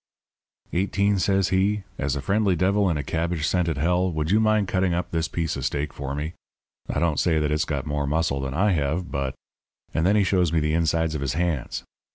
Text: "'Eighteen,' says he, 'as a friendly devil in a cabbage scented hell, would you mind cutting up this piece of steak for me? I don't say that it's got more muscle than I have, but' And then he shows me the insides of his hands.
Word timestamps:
"'Eighteen,' 0.73 1.19
says 1.19 1.49
he, 1.49 1.83
'as 1.99 2.15
a 2.15 2.23
friendly 2.23 2.55
devil 2.55 2.89
in 2.89 2.97
a 2.97 3.03
cabbage 3.03 3.45
scented 3.47 3.77
hell, 3.77 4.11
would 4.11 4.31
you 4.31 4.39
mind 4.39 4.67
cutting 4.67 4.95
up 4.95 5.11
this 5.11 5.27
piece 5.27 5.55
of 5.55 5.63
steak 5.63 5.93
for 5.93 6.15
me? 6.15 6.33
I 6.89 6.99
don't 6.99 7.19
say 7.19 7.37
that 7.37 7.51
it's 7.51 7.65
got 7.65 7.85
more 7.85 8.07
muscle 8.07 8.41
than 8.41 8.55
I 8.55 8.71
have, 8.71 9.11
but' 9.11 9.35
And 9.93 10.03
then 10.03 10.15
he 10.15 10.23
shows 10.23 10.51
me 10.51 10.59
the 10.59 10.73
insides 10.73 11.13
of 11.13 11.21
his 11.21 11.33
hands. 11.33 11.83